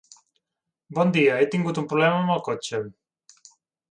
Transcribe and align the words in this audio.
Bon 0.97 1.11
dia, 1.17 1.35
he 1.41 1.49
tingut 1.51 1.81
un 1.81 1.85
problema 1.91 2.21
amb 2.23 2.35
el 2.37 2.43
cotxe. 2.49 2.83